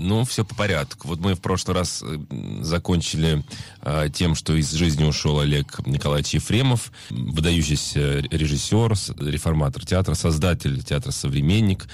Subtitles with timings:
[0.00, 1.08] Ну, все по порядку.
[1.08, 2.18] Вот мы в прошлый раз э,
[2.62, 3.44] закончили
[3.82, 11.10] э, тем, что из жизни ушел Олег Николаевич Ефремов, выдающийся режиссер, реформатор театра, создатель театра
[11.10, 11.86] «Современник»,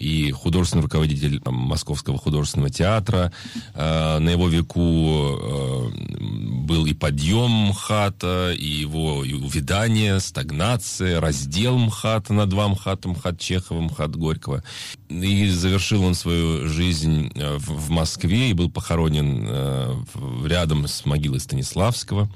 [0.00, 3.32] и художественный руководитель Московского художественного театра.
[3.74, 5.90] Э, на его веку э,
[6.64, 13.80] был и подъем МХАТа, и его увядание, стагнация, раздел МХАТа на два МХАТа, МХАТ Чехова,
[13.82, 14.64] МХАТ Горького.
[15.10, 19.48] И завершил он свою жизнь э, в Москве и был похоронен
[20.46, 22.28] рядом с могилой Станиславского.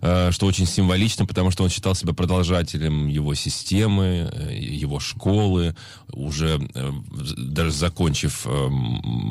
[0.00, 5.74] Э, что очень символично, потому что он считал себя продолжателем его системы, э, его школы,
[6.12, 6.92] уже э,
[7.36, 8.46] даже закончив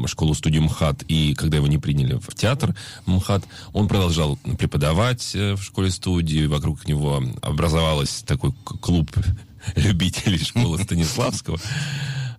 [0.05, 6.45] школу-студию МХАТ, и когда его не приняли в театр МХАТ, он продолжал преподавать в школе-студии,
[6.45, 9.11] вокруг него образовалась такой клуб
[9.75, 11.59] любителей школы Станиславского.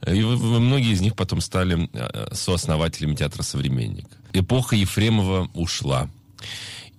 [0.06, 1.88] И многие из них потом стали
[2.32, 4.06] сооснователями театра «Современник».
[4.32, 6.08] Эпоха Ефремова ушла.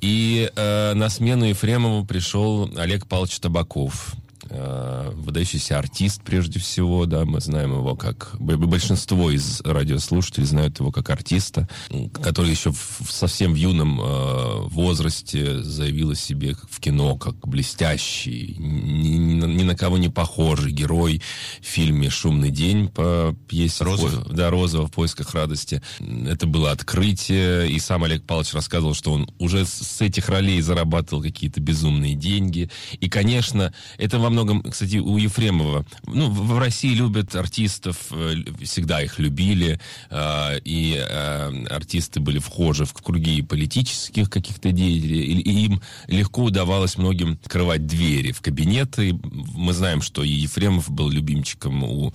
[0.01, 4.18] И э, на смену Ефремову пришел Олег Павлович Табаков, э,
[4.49, 8.35] выдающийся артист прежде всего, да, мы знаем его как...
[8.39, 11.67] Большинство из радиослушателей знают его как артиста,
[12.13, 18.55] который еще в, совсем в юном э, возрасте заявил о себе в кино как блестящий,
[18.57, 21.21] ни, на кого не похожий герой
[21.61, 24.27] в фильме «Шумный день» по пьесе Розов.
[24.29, 25.81] Да, Розова «В поисках радости».
[25.99, 31.21] Это было открытие, и сам Олег Павлович рассказывал, что он уже с этих ролей зарабатывал
[31.21, 32.69] какие-то безумные деньги.
[32.99, 35.85] И, конечно, это во многом, кстати, у Ефремова.
[36.05, 42.85] Ну, в России любят артистов, э, всегда их любили, э, и э, артисты были вхожи
[42.85, 49.19] в круги политических каких-то деятелей, и им легко удавалось многим открывать двери в кабинеты.
[49.23, 52.13] Мы знаем, что и Ефремов был любимчиком у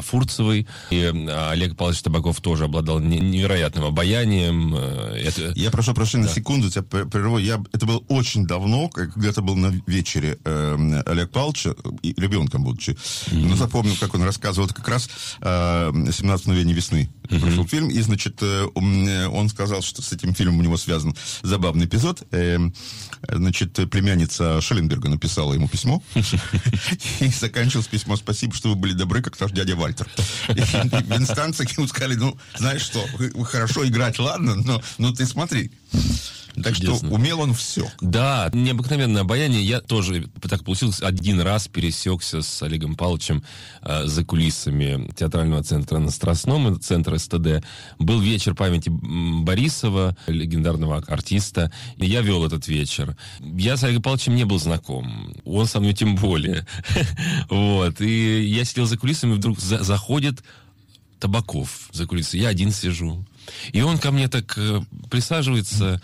[0.00, 1.12] Фурцевой, и
[1.50, 4.74] Олег Павлович Табаков тоже обладал невероятным обаянием.
[4.74, 5.52] Это...
[5.54, 6.30] Я прошу прощения да.
[6.30, 7.38] на секунду, тебя прерву.
[7.38, 7.62] Я...
[7.72, 11.74] Это было очень давно, когда это был на вечере э, Олег Павловича,
[12.16, 12.90] ребенком будучи.
[12.90, 13.48] Mm-hmm.
[13.48, 15.10] Но запомнил, как он рассказывал, это как раз
[15.40, 17.10] э, «17 мгновений весны».
[17.24, 17.40] Mm-hmm.
[17.40, 21.86] Прошел фильм, и, значит, э, он сказал, что с этим фильмом у него связан забавный
[21.86, 22.22] эпизод.
[22.30, 22.58] Э,
[23.28, 26.00] значит, племянница Шелленберга написала ему письмо,
[27.20, 30.08] и заканчивалось письмо «Спасибо, что вы были добры, как наш дядя Вальтер».
[30.46, 33.04] В инстанции ему сказали, ну, знаешь что,
[33.44, 35.72] хорошо играть, ладно, но, но ты смотри.
[36.62, 37.08] Так Чудесно.
[37.08, 37.90] что умел он все.
[38.00, 39.62] Да, необыкновенное обаяние.
[39.62, 41.02] Я тоже так получилось.
[41.02, 43.42] Один раз пересекся с Олегом Павловичем
[43.82, 47.64] э, за кулисами театрального центра на Страстном, центра СТД.
[47.98, 51.72] Был вечер памяти Борисова, легендарного артиста.
[51.96, 53.16] И я вел этот вечер.
[53.40, 55.34] Я с Олегом Павловичем не был знаком.
[55.44, 56.66] Он со мной тем более.
[57.48, 58.00] Вот.
[58.00, 60.42] И я сидел за кулисами, вдруг заходит
[61.18, 62.36] Табаков за кулисы.
[62.36, 63.24] Я один сижу.
[63.72, 64.80] И он ко мне так э,
[65.10, 66.00] присаживается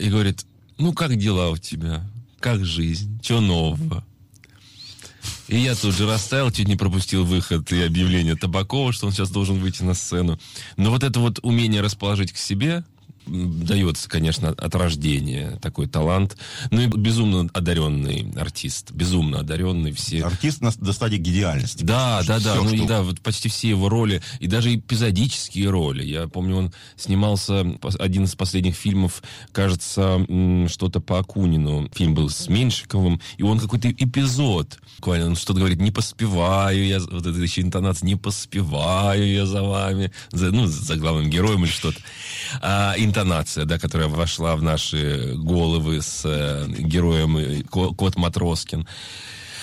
[0.00, 0.46] и говорит,
[0.78, 2.04] ну как дела у тебя?
[2.40, 3.20] Как жизнь?
[3.22, 4.04] Чего нового?
[5.48, 9.30] И я тут же расставил, чуть не пропустил выход и объявление Табакова, что он сейчас
[9.30, 10.38] должен выйти на сцену.
[10.76, 12.84] Но вот это вот умение расположить к себе,
[13.30, 16.36] дается, конечно, от рождения такой талант.
[16.70, 18.90] Ну и безумно одаренный артист.
[18.92, 20.24] Безумно одаренный все.
[20.24, 21.84] Артист на, до стадии гениальности.
[21.84, 22.54] Да, да, да.
[22.54, 22.86] Все, ну, что...
[22.86, 26.04] да, вот почти все его роли, и даже эпизодические роли.
[26.04, 27.66] Я помню, он снимался,
[27.98, 30.26] один из последних фильмов, кажется,
[30.68, 31.88] что-то по Акунину.
[31.94, 34.78] Фильм был с Меньшиковым, и он какой-то эпизод.
[34.96, 39.62] Буквально он что-то говорит, не поспеваю я, вот это еще интонация, не поспеваю я за
[39.62, 41.98] вами, за, ну, за главным героем или что-то.
[42.60, 43.19] А, интонация,
[43.64, 48.86] да, которая вошла в наши головы с э, героем э, Кот Матроскин.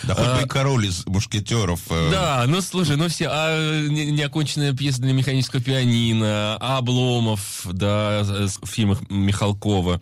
[0.03, 1.81] Да хоть бы и король из мушкетеров.
[1.89, 2.09] Э...
[2.11, 8.67] Да, ну слушай, ну все, а неоконченная пьеса для механического пианино, а Обломов, да, в
[8.67, 10.01] фильмах Михалкова.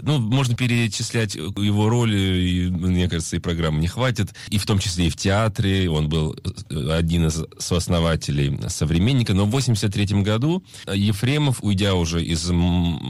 [0.00, 4.34] Ну, можно перечислять его роли, и, мне кажется, и программы не хватит.
[4.48, 5.88] И в том числе и в театре.
[5.88, 6.36] Он был
[6.70, 9.34] один из сооснователей «Современника».
[9.34, 12.40] Но в 83 году Ефремов, уйдя уже из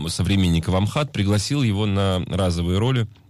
[0.09, 3.24] «Современника» в Амхат, пригласил его на разовые роли Э,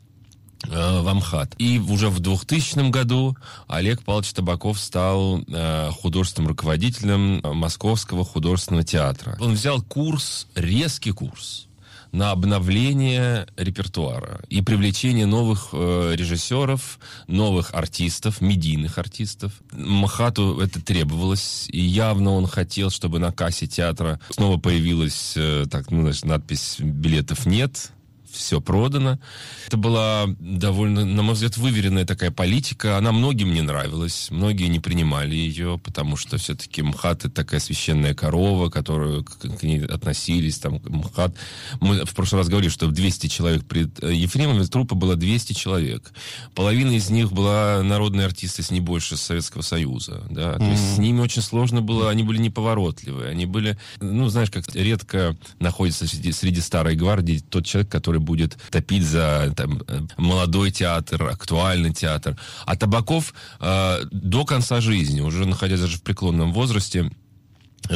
[0.68, 1.54] в Амхат.
[1.58, 3.36] И уже в 2000 году
[3.68, 9.36] Олег Павлович Табаков стал э, художественным руководителем Московского художественного театра.
[9.40, 11.68] Он взял курс, резкий курс
[12.14, 19.52] на обновление репертуара и привлечение новых э, режиссеров, новых артистов, медийных артистов.
[19.72, 25.90] Махату это требовалось, и явно он хотел, чтобы на кассе театра снова появилась э, так,
[25.90, 27.90] ну, значит, надпись «билетов нет»,
[28.34, 29.18] все продано.
[29.66, 32.96] Это была довольно, на мой взгляд, выверенная такая политика.
[32.96, 38.14] Она многим не нравилась, многие не принимали ее, потому что все-таки МХАТ это такая священная
[38.14, 40.58] корова, которую к, ней относились.
[40.58, 41.34] Там, МХАТ.
[41.80, 46.12] Мы в прошлый раз говорили, что 200 человек при Ефремове трупа было 200 человек.
[46.54, 50.22] Половина из них была народные артисты, с не больше Советского Союза.
[50.30, 50.54] Да?
[50.54, 50.58] Mm-hmm.
[50.58, 54.74] То есть с ними очень сложно было, они были неповоротливые, они были, ну, знаешь, как
[54.74, 59.80] редко находится среди, среди старой гвардии тот человек, который будет топить за там,
[60.16, 62.36] молодой театр, актуальный театр.
[62.66, 67.10] А Табаков э, до конца жизни, уже находясь даже в преклонном возрасте,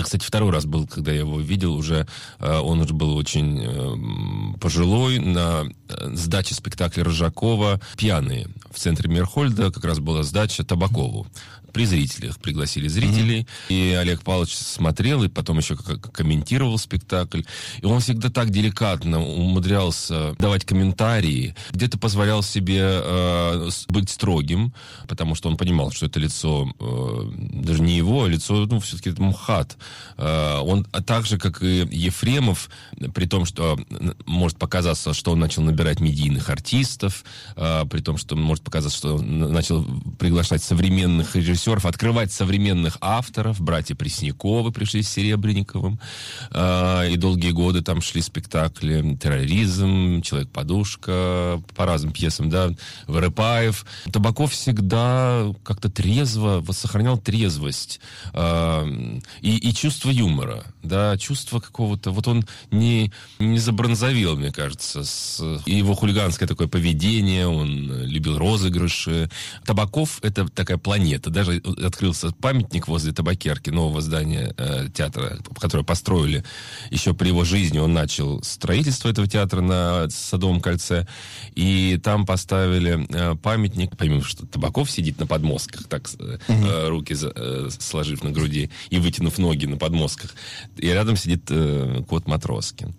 [0.03, 2.07] кстати, второй раз был, когда я его видел, уже
[2.39, 8.49] э, он уже был очень э, пожилой на э, сдаче спектакля Рожакова «Пьяные».
[8.71, 11.27] В центре Мерхольда как раз была сдача Табакову
[11.73, 13.91] при зрителях пригласили зрителей, mm-hmm.
[13.93, 17.43] и Олег Павлович смотрел, и потом еще комментировал спектакль.
[17.81, 24.73] И он всегда так деликатно умудрялся давать комментарии, где-то позволял себе э, быть строгим,
[25.07, 27.31] потому что он понимал, что это лицо э,
[27.63, 29.78] даже не его, а лицо, ну, все-таки это МХАТ.
[30.17, 32.71] Э, он а так же, как и Ефремов,
[33.15, 33.79] при том, что
[34.27, 37.25] может показаться, что он начал набирать медийных артистов,
[37.57, 39.85] э, при том, что может показаться, что он начал
[40.19, 43.61] приглашать современных режиссеров, открывать современных авторов.
[43.61, 46.01] Братья Пресняковы пришли с Серебренниковым.
[46.51, 52.71] Э, и долгие годы там шли спектакли «Терроризм», «Человек-подушка», по разным пьесам, да,
[53.07, 53.87] Вырыпаев.
[54.13, 58.01] Табаков всегда как-то трезво, сохранял трезвость
[59.41, 62.11] и, и чувство юмора, да, чувство какого-то...
[62.11, 69.29] Вот он не, не забронзовел, мне кажется, с его хулиганское такое поведение, он любил розыгрыши.
[69.67, 76.45] Табаков— это такая планета, даже открылся памятник возле табакерки нового здания э, театра, которое построили
[76.91, 77.79] еще при его жизни.
[77.79, 81.07] Он начал строительство этого театра на Садовом кольце,
[81.55, 86.89] и там поставили э, памятник, помимо что Табаков сидит на подмостках, так э, угу.
[86.89, 90.35] руки э, сложив на груди и вытянув ноги на подмостках,
[90.77, 92.95] и рядом сидит э, кот Матроскин.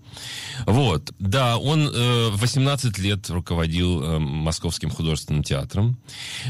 [0.66, 5.98] Вот, да, он э, 18 лет руководил э, Московским художественным театром.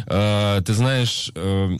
[0.08, 1.78] Э, ты знаешь, э,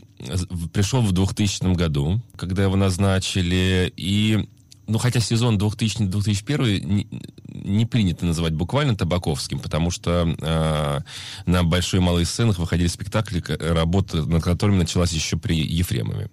[0.72, 4.46] пришел в 2000 году, когда его назначили, и
[4.90, 7.06] ну, хотя сезон 2000-2001 не,
[7.46, 11.00] не принято называть буквально табаковским, потому что э,
[11.46, 16.28] на большой и малые сценах выходили спектакли, работа над которыми началась еще при Ефремове.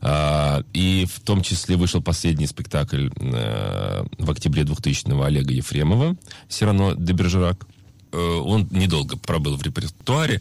[0.00, 6.16] Э, и в том числе вышел последний спектакль э, в октябре 2000-го Олега Ефремова
[6.48, 7.66] «Сирано де Бержерак».
[8.12, 10.40] Э, он недолго пробыл в репертуаре.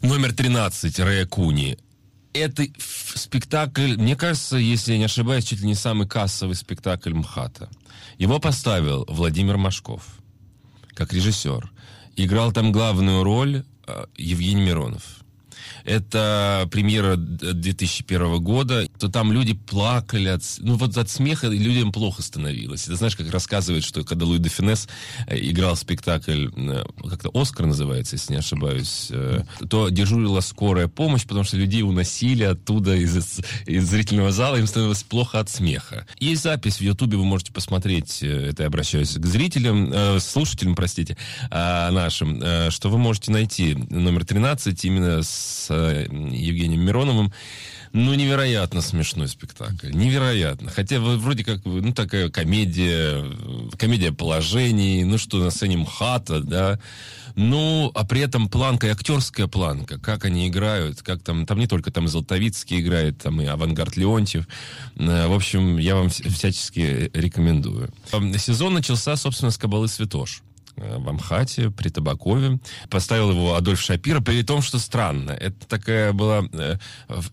[0.00, 1.76] Номер 13 Рэя Куни
[2.34, 2.66] это
[3.18, 7.68] спектакль, мне кажется, если я не ошибаюсь, чуть ли не самый кассовый спектакль МХАТа.
[8.18, 10.04] Его поставил Владимир Машков,
[10.94, 11.70] как режиссер.
[12.16, 15.23] Играл там главную роль э, Евгений Миронов
[15.84, 22.22] это премьера 2001 года, то там люди плакали от, ну вот от смеха людям плохо
[22.22, 22.84] становилось.
[22.84, 24.88] Ты знаешь, как рассказывают, что когда Луи де Финес
[25.26, 31.24] э, играл спектакль, э, как-то «Оскар» называется, если не ошибаюсь, э, то дежурила скорая помощь,
[31.24, 36.06] потому что людей уносили оттуда из, из зрительного зала, им становилось плохо от смеха.
[36.18, 41.16] Есть запись в Ютубе, вы можете посмотреть, это я обращаюсь к зрителям, слушателям, простите,
[41.50, 42.40] нашим,
[42.70, 47.32] что вы можете найти номер 13 именно с Э, Евгением Мироновым.
[47.92, 49.92] Ну, невероятно смешной спектакль.
[49.92, 50.68] Невероятно.
[50.68, 53.24] Хотя вроде как, ну, такая комедия,
[53.78, 56.80] комедия положений, ну, что на сцене МХАТа, да.
[57.36, 61.68] Ну, а при этом планка, и актерская планка, как они играют, как там, там не
[61.68, 64.48] только там Золотовицкий играет, там и Авангард Леонтьев.
[64.96, 67.92] Э, в общем, я вам всячески рекомендую.
[68.38, 70.42] Сезон начался, собственно, с Кабалы Святош.
[70.76, 72.58] Э, в Амхате, при Табакове.
[72.90, 75.30] Поставил его Адольф Шапира, при том, что странно.
[75.30, 76.76] Это такая была э,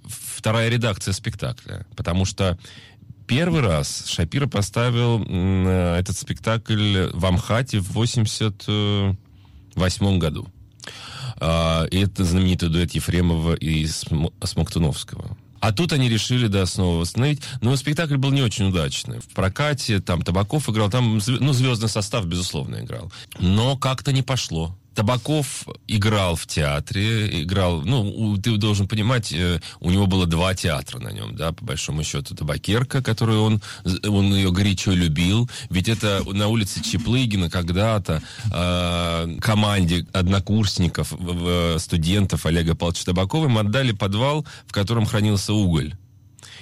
[0.05, 1.85] вторая редакция спектакля.
[1.95, 2.59] Потому что
[3.25, 10.47] первый раз Шапира поставил э, этот спектакль в Амхате в 88 году.
[11.39, 15.35] Э, и это знаменитый дуэт Ефремова и Смоктуновского.
[15.61, 17.41] А тут они решили, да, снова восстановить.
[17.61, 19.19] Но спектакль был не очень удачный.
[19.19, 23.11] В прокате там Табаков играл, там, ну, звездный состав, безусловно, играл.
[23.39, 24.75] Но как-то не пошло.
[24.93, 30.99] Табаков играл в театре, играл, ну, ты должен понимать, э, у него было два театра
[30.99, 32.35] на нем, да, по большому счету.
[32.35, 33.61] Табакерка, которую он,
[34.05, 38.21] он ее горячо любил, ведь это на улице Чеплыгина когда-то
[38.53, 41.13] э, команде однокурсников,
[41.77, 45.95] студентов Олега Павловича Табакова им отдали подвал, в котором хранился уголь.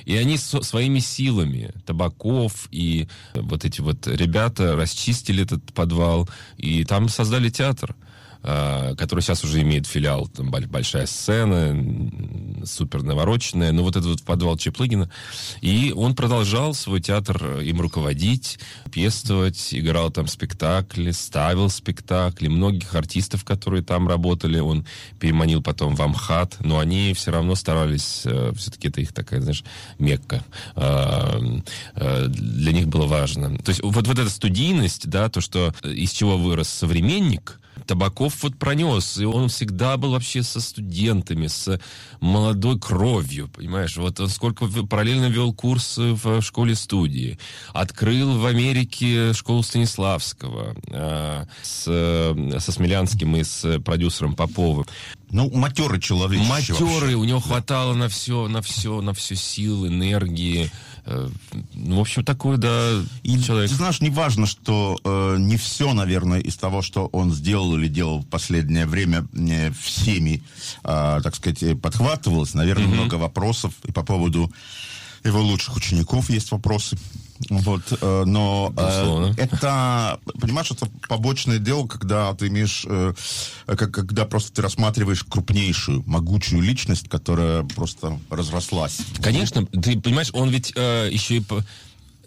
[0.06, 6.84] И они со, своими силами, Табаков и вот эти вот ребята расчистили этот подвал, и
[6.84, 7.96] там создали театр.
[8.42, 11.78] А, который сейчас уже имеет филиал, там большая сцена,
[12.66, 15.10] супер навороченная, но вот этот вот подвал Чеплыгина.
[15.60, 18.60] И он продолжал свой театр им руководить,
[18.94, 22.48] пестовать, играл там спектакли, ставил спектакли.
[22.48, 24.86] Многих артистов, которые там работали, он
[25.20, 29.66] переманил потом в Амхат, но они все равно старались, э, все-таки это их такая, знаешь,
[29.98, 30.44] мекка.
[30.76, 31.60] Э,
[32.30, 33.58] для них было важно.
[33.58, 38.58] То есть вот, вот эта студийность, да, то, что из чего вырос современник, Табаков вот
[38.58, 41.80] пронес, и он всегда был вообще со студентами, с
[42.20, 43.98] молодой кровью, понимаешь?
[43.98, 47.40] Вот он сколько параллельно вел курсы в школе-студии,
[47.74, 54.86] открыл в Америке школу Станиславского э, с, со Смелянским и с продюсером Поповым.
[55.32, 56.42] Ну, матерый человек.
[56.48, 60.72] Матерый, у него хватало на все, на все, на все сил, энергии.
[61.10, 61.28] Э,
[61.74, 63.70] ну, в общем, такой, да, и, человек.
[63.70, 67.88] Ты знаешь, не важно, что э, не все, наверное, из того, что он сделал или
[67.88, 70.44] делал в последнее время, э, всеми,
[70.84, 72.54] э, так сказать, подхватывалось.
[72.54, 72.94] Наверное, mm-hmm.
[72.94, 74.52] много вопросов и по поводу
[75.24, 76.98] его лучших учеников есть вопросы.
[77.50, 83.14] Вот, э, но э, это, понимаешь, это побочное дело, когда ты имеешь, э,
[83.66, 88.98] когда просто ты рассматриваешь крупнейшую, могучую личность, которая просто разрослась.
[89.22, 91.46] Конечно, ты понимаешь, он ведь еще и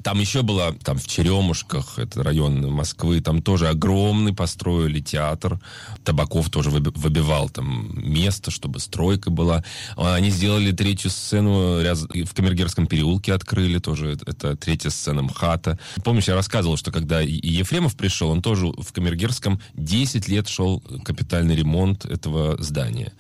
[0.03, 5.61] там еще было, там в Черемушках, это район Москвы, там тоже огромный построили театр.
[6.05, 9.65] Табаков тоже выбивал там место, чтобы стройка была.
[9.97, 14.19] Они сделали третью сцену в Камергерском переулке открыли тоже.
[14.27, 15.79] Это третья сцена МХАТа.
[16.05, 21.55] Помнишь, я рассказывал, что когда Ефремов пришел, он тоже в Камергерском 10 лет шел капитальный
[21.55, 23.13] ремонт этого здания.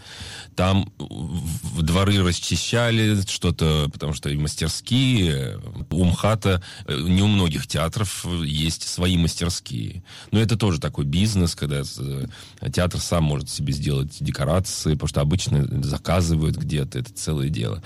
[0.56, 0.92] Там
[1.78, 5.60] дворы расчищали что-то, потому что и мастерские
[5.90, 10.02] у МХАТа Э, не у многих театров есть свои мастерские.
[10.30, 12.26] Но это тоже такой бизнес, когда э,
[12.72, 17.82] театр сам может себе сделать декорации, потому что обычно заказывают где-то, это целое дело.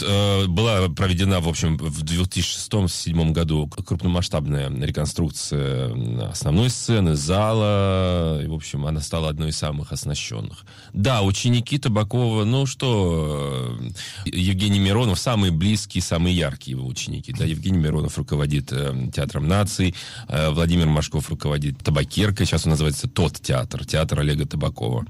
[0.00, 5.94] Э, была проведена, в общем, в 2006-2007 году крупномасштабная реконструкция
[6.28, 10.64] основной сцены, зала, и, в общем, она стала одной из самых оснащенных.
[10.92, 13.76] Да, ученики Табакова, ну что,
[14.24, 19.94] Евгений Миронов, самые близкие, самые яркие его ученики, да, Евгений Миронов руководит э, Театром наций,
[20.28, 25.06] э, Владимир Машков руководит Табакеркой, сейчас он называется «Тот театр», театр Олега Табакова.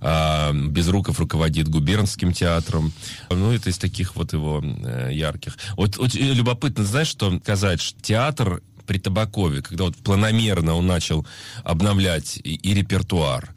[0.00, 2.92] Э, Безруков руководит Губернским театром.
[3.30, 5.56] Ну, это из таких вот его э, ярких.
[5.76, 11.26] Вот, вот любопытно, знаешь, что сказать, что театр при Табакове, когда вот планомерно он начал
[11.64, 13.54] обновлять и, и репертуар,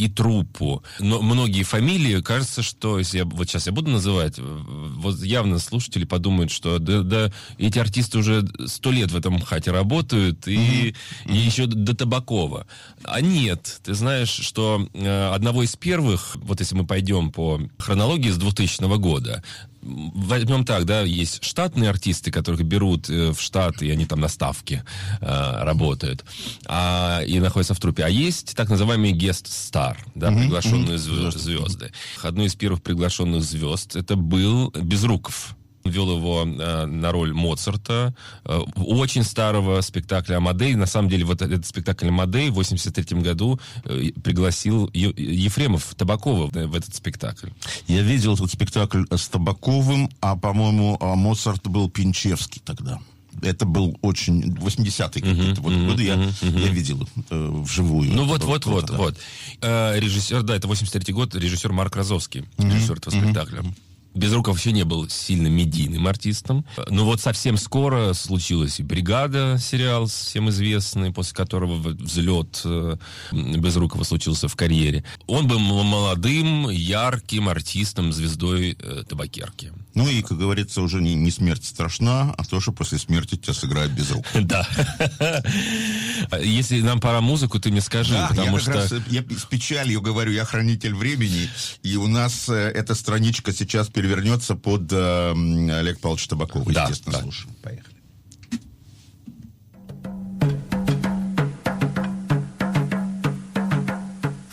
[0.00, 0.82] и труппу.
[0.98, 6.04] Но многие фамилии, кажется, что, если я, вот сейчас я буду называть, вот явно слушатели
[6.04, 11.32] подумают, что да, да эти артисты уже сто лет в этом хате работают, и, mm-hmm.
[11.34, 12.66] и еще до Табакова.
[13.04, 18.30] А нет, ты знаешь, что э, одного из первых, вот если мы пойдем по хронологии
[18.30, 19.44] с 2000 года,
[19.82, 24.28] возьмем так, да, есть штатные артисты, которых берут э, в штат, и они там на
[24.28, 24.84] ставке
[25.20, 26.24] э, работают,
[26.66, 28.04] а, и находятся в трупе.
[28.04, 30.38] А есть так называемые гест-стар, да, mm-hmm.
[30.38, 31.38] приглашенные mm-hmm.
[31.38, 31.92] звезды.
[32.22, 38.58] Одной из первых приглашенных звезд это был Безруков вел его э, на роль Моцарта, э,
[38.76, 40.74] очень старого спектакля «Амадей».
[40.74, 46.50] На самом деле, вот этот спектакль «Амадей» в 83 году э, пригласил Е- Ефремов Табакова
[46.52, 47.48] в этот спектакль.
[47.86, 53.00] Я видел этот спектакль с Табаковым, а, по-моему, а Моцарт был Пинчевский тогда
[53.42, 56.60] это был очень 80-е uh-huh, вот uh-huh, годы, я, uh-huh.
[56.60, 58.12] я видел э, вживую.
[58.12, 58.96] Ну вот, вот, вот, да.
[58.96, 59.16] вот.
[59.62, 63.22] Э, режиссер, да, это 83-й год, режиссер Марк Розовский, uh-huh, режиссер этого uh-huh.
[63.22, 63.64] спектакля.
[64.14, 66.64] Безруков вообще не был сильно медийным артистом.
[66.88, 72.96] Но вот совсем скоро случилась и «Бригада», сериал всем известный, после которого взлет э,
[73.32, 75.04] Безрукова случился в карьере.
[75.26, 79.72] Он был молодым, ярким артистом, звездой э, табакерки.
[79.94, 83.54] Ну и, как говорится, уже не, не смерть страшна, а то, что после смерти тебя
[83.54, 84.24] сыграют без рук.
[84.40, 84.66] Да.
[86.42, 88.72] Если нам пора музыку, ты мне скажи, да, потому я что...
[88.72, 91.48] Раз, я с печалью говорю, я хранитель времени,
[91.82, 96.66] и у нас э, эта страничка сейчас перевернется под э, Олег Павлович Табаков.
[96.68, 97.22] Да, естественно, да.
[97.22, 97.54] слушаем.
[97.62, 97.96] Поехали.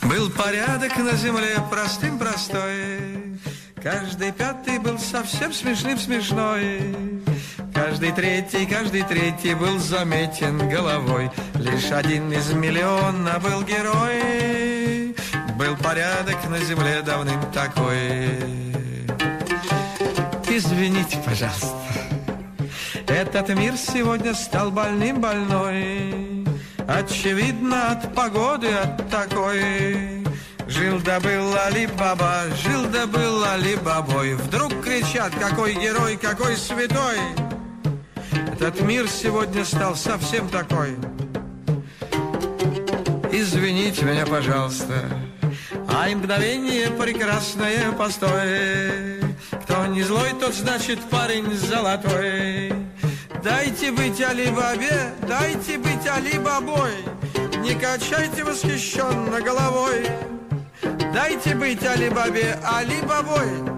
[0.01, 3.39] Был порядок на земле простым простой,
[3.81, 6.93] Каждый пятый был совсем смешным смешной.
[7.73, 11.31] Каждый третий, каждый третий был заметен головой.
[11.53, 15.15] Лишь один из миллиона был герой.
[15.57, 18.67] Был порядок на земле давным такой.
[20.57, 21.75] Извините, пожалуйста.
[23.07, 26.45] Этот мир сегодня стал больным больной.
[26.87, 30.25] Очевидно, от погоды, от такой.
[30.67, 34.33] Жил да был Али-Баба, жил да был Али-Бабой.
[34.33, 37.19] Вдруг кричат, какой герой, какой святой.
[38.51, 40.97] Этот мир сегодня стал совсем такой.
[43.31, 45.07] Извините меня, пожалуйста,
[45.87, 49.26] а мгновение прекрасное постой.
[49.63, 52.73] Кто не злой, тот значит парень золотой.
[53.43, 56.91] Дайте быть Али-Бабе, дайте быть Али-Бабой.
[57.61, 60.07] Не качайте восхищенно головой.
[61.13, 63.77] Дайте быть Али-Бабе, Али-Бабой.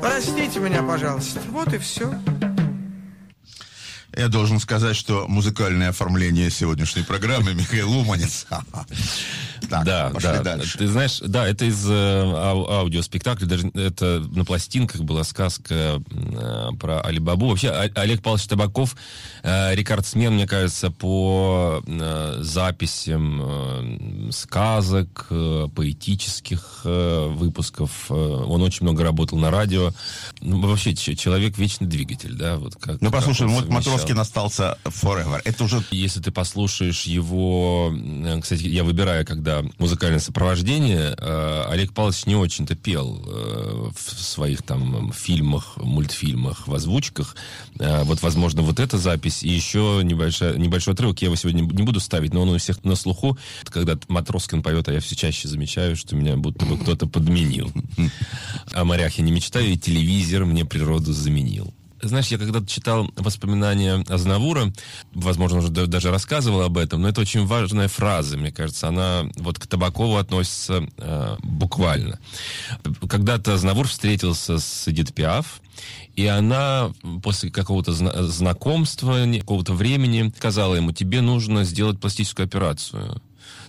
[0.00, 1.40] Простите меня, пожалуйста.
[1.50, 2.12] Вот и все.
[4.16, 8.46] Я должен сказать, что музыкальное оформление сегодняшней программы Михаил Луманец.
[9.68, 10.42] Так, да, пошли да.
[10.42, 10.78] дальше.
[10.78, 16.68] Ты знаешь, да, это из э, ау- аудиоспектакля, даже это на пластинках была сказка э,
[16.78, 17.48] про Алибабу.
[17.48, 18.96] Вообще, Олег Павлович Табаков
[19.42, 28.06] э, рекордсмен, мне кажется, по э, записям э, сказок, э, поэтических э, выпусков.
[28.10, 29.92] Э, он очень много работал на радио.
[30.40, 32.56] Ну, вообще, человек вечный двигатель, да?
[32.56, 35.40] Вот как, ну, послушай, вот Матроскин остался forever.
[35.44, 35.82] Это уже...
[35.90, 37.92] Если ты послушаешь его...
[37.94, 44.22] Э, кстати, я выбираю, когда музыкальное сопровождение, э, Олег Павлович не очень-то пел э, в
[44.22, 47.36] своих там фильмах, мультфильмах, в озвучках.
[47.78, 51.20] Э, вот, возможно, вот эта запись и еще небольшой, небольшой отрывок.
[51.22, 53.38] Я его сегодня не буду ставить, но он у всех на слуху.
[53.64, 57.72] Когда Матроскин поет, а я все чаще замечаю, что меня будто бы кто-то подменил.
[58.72, 61.74] О морях я не мечтаю, и телевизор мне природу заменил.
[62.08, 64.72] Знаешь, я когда-то читал воспоминания Азнавура,
[65.12, 68.88] возможно, уже даже рассказывал об этом, но это очень важная фраза, мне кажется.
[68.88, 72.18] Она вот к Табакову относится э, буквально.
[73.08, 75.60] Когда-то Азнавур встретился с Эдит Пиаф,
[76.16, 76.92] и она
[77.22, 83.20] после какого-то зна- знакомства, какого-то времени сказала ему, тебе нужно сделать пластическую операцию.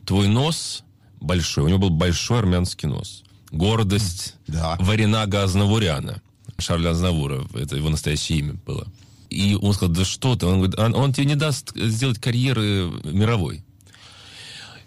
[0.06, 0.84] Твой нос
[1.20, 3.24] большой, у него был большой армянский нос.
[3.52, 4.76] Гордость да.
[4.80, 6.22] Варенага Азнавуряна.
[6.58, 8.88] Шарля Азнавура, это его настоящее имя было.
[9.30, 12.90] И он сказал, да что ты, он говорит, он, он тебе не даст сделать карьеры
[13.04, 13.64] мировой.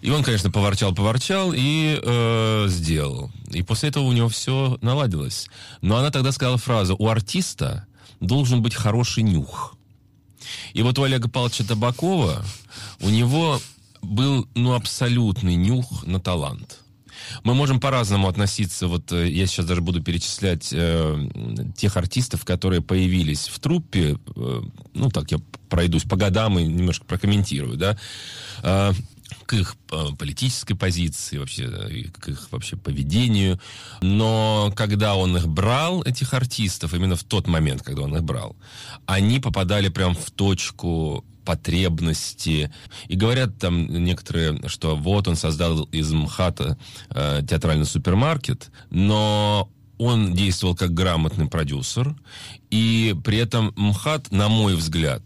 [0.01, 3.33] И он, конечно, поворчал, поворчал и э, сделал.
[3.51, 5.49] И после этого у него все наладилось.
[5.83, 7.87] Но она тогда сказала фразу: у артиста
[8.21, 9.77] должен быть хороший нюх.
[10.73, 12.45] И вот у Олега Павловича Табакова
[13.01, 13.61] у него
[14.01, 16.81] был ну абсолютный нюх на талант.
[17.45, 18.87] Мы можем по-разному относиться.
[18.89, 21.29] Вот э, я сейчас даже буду перечислять э,
[21.77, 24.19] тех артистов, которые появились в труппе.
[24.37, 24.63] Э,
[24.95, 25.39] ну, так, я
[25.69, 27.99] пройдусь по годам и немножко прокомментирую, да.
[28.63, 28.93] Э,
[29.47, 31.69] к их э, политической позиции, вообще,
[32.19, 33.61] к их вообще поведению.
[34.01, 38.57] Но когда он их брал, этих артистов, именно в тот момент, когда он их брал,
[39.07, 42.71] они попадали прям в точку потребности.
[43.07, 46.77] И говорят там некоторые, что вот он создал из МХАТа
[47.09, 52.15] э, театральный супермаркет, но он действовал как грамотный продюсер,
[52.71, 55.23] и при этом МХАТ, на мой взгляд,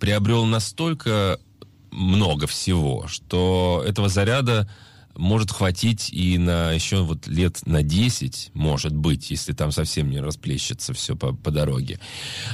[0.00, 1.38] приобрел настолько
[1.92, 4.68] много всего, что этого заряда
[5.14, 10.18] может хватить и на еще вот лет на 10, может быть, если там совсем не
[10.18, 12.00] расплещется все по, по дороге.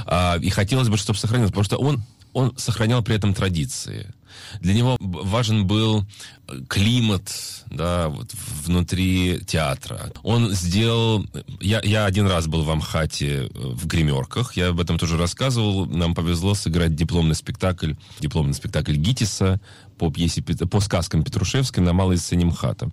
[0.04, 4.12] А, и хотелось бы, чтобы сохранилось, потому что он он сохранял при этом традиции.
[4.60, 6.04] Для него важен был
[6.46, 7.30] э, климат,
[7.66, 8.30] да, вот
[8.64, 10.12] внутри театра.
[10.22, 11.26] Он сделал...
[11.60, 15.86] Я, я один раз был в Амхате э, в гримерках, я об этом тоже рассказывал.
[15.86, 19.60] Нам повезло сыграть дипломный спектакль, дипломный спектакль Гитиса
[19.98, 22.90] по пьесе, по сказкам Петрушевской на малой сцене МХАТа.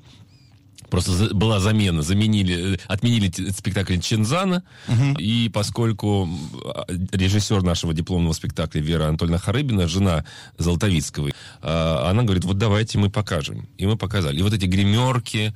[0.89, 5.19] Просто была замена, заменили, э, отменили спектакль Чензана, угу.
[5.19, 6.29] и поскольку
[6.63, 10.23] а, режиссер нашего дипломного спектакля Вера Анатольевна Харыбина, жена
[10.57, 13.67] Золотовицкого, а, она говорит, вот давайте мы покажем.
[13.77, 14.39] И мы показали.
[14.39, 15.53] И вот эти гримерки,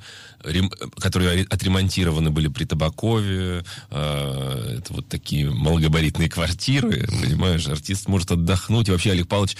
[0.98, 8.88] которые отремонтированы были при Табакове, а, это вот такие малогабаритные квартиры, понимаешь, артист может отдохнуть.
[8.88, 9.56] И вообще Олег Павлович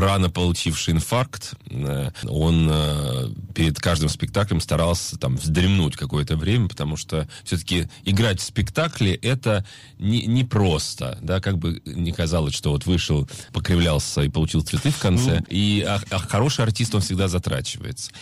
[0.00, 3.19] рано получивший инфаркт, э, он э,
[3.54, 9.66] перед каждым спектаклем старался там вздремнуть какое-то время, потому что все-таки играть в спектакле это
[9.98, 14.90] не, не просто, да, как бы не казалось, что вот вышел, покривлялся и получил цветы
[14.90, 15.46] в конце, ну...
[15.50, 18.12] и а, а хороший артист, он всегда затрачивается.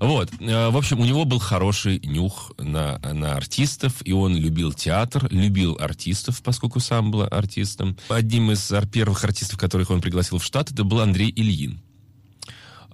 [0.00, 4.72] Вот, э, в общем, у него был хороший нюх на, на артистов, и он любил
[4.72, 7.96] театр, любил артистов, поскольку сам был артистом.
[8.08, 11.80] Одним из первых артистов, которых он пригласил в штат, это был Андрей Андрей Ильин.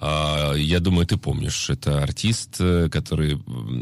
[0.01, 3.35] А, я думаю, ты помнишь, это артист, э, который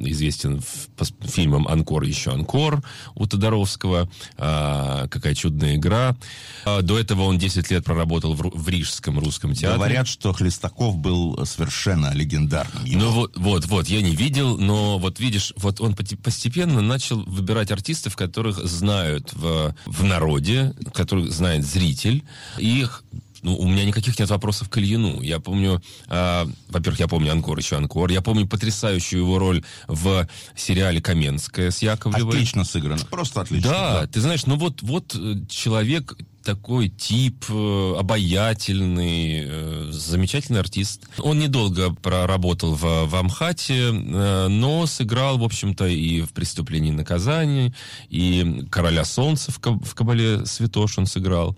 [0.08, 0.62] известен
[0.96, 2.82] по фильмам «Анкор» еще «Анкор»
[3.14, 4.08] у Тодоровского.
[4.38, 6.16] А, «Какая чудная игра».
[6.64, 9.76] А, до этого он 10 лет проработал в Рижском русском театре.
[9.76, 12.82] Говорят, что Хлестаков был совершенно легендарным.
[12.86, 17.70] Ну вот, вот, вот, я не видел, но вот видишь, вот он постепенно начал выбирать
[17.70, 22.24] артистов, которых знают в, в народе, которых знает зритель,
[22.58, 23.02] и их
[23.46, 25.20] ну, у меня никаких нет вопросов к Ильину.
[25.22, 28.10] Я помню, э, во-первых, я помню «Анкор», еще «Анкор».
[28.10, 32.34] Я помню потрясающую его роль в сериале «Каменская» с Яковлевой.
[32.34, 33.70] Отлично сыграно, просто отлично.
[33.70, 34.06] Да, да.
[34.08, 41.08] ты знаешь, ну вот, вот э, человек такой тип, э, обаятельный, э, замечательный артист.
[41.18, 46.94] Он недолго проработал в, в Амхате, э, но сыграл, в общем-то, и в «Преступлении и
[46.94, 47.74] наказании»,
[48.10, 51.56] и «Короля солнца» в, в «Кабале святош» он сыграл.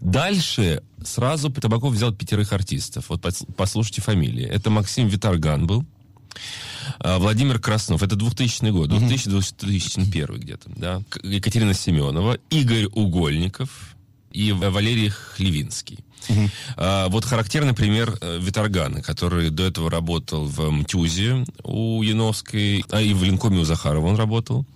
[0.00, 3.06] Дальше сразу Табаков взял пятерых артистов.
[3.08, 4.46] Вот послушайте фамилии.
[4.46, 5.84] Это Максим Виторган был,
[7.04, 11.02] Владимир Краснов, это 2000 год, 2000-2001 где-то, да.
[11.22, 13.97] Екатерина Семенова, Игорь Угольников,
[14.30, 15.98] и Валерий Хлевинский.
[16.28, 16.50] Угу.
[16.76, 23.00] А, вот характерный пример э, Виторгана, который до этого работал в МТЮЗе у Яновской, а
[23.00, 24.66] и в Линкоме у Захарова он работал.